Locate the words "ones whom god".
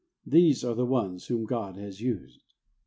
0.83-1.75